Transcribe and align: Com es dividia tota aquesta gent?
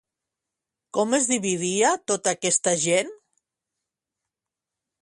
Com 0.97 1.13
es 1.17 1.27
dividia 1.33 1.91
tota 2.13 2.35
aquesta 2.35 2.75
gent? 2.87 3.17